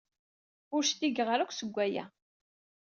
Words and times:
Ur 0.75 0.83
d-cligeɣ 0.85 1.27
ara 1.29 1.43
akk 1.45 1.53
seg 1.55 1.69
waya. 1.75 2.05